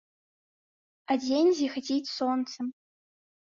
[1.11, 2.75] А дзень зіхаціць сонцам.